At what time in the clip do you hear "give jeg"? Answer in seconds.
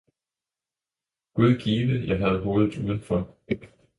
1.59-2.19